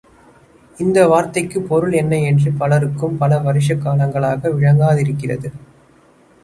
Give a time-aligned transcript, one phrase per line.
[0.77, 5.51] இந்த வார்த்தைக்குப் பொருள் என்ன என்றே பலருக்கும் பல வருஷ காலங்களாக விளங்காதிருக்கிறது.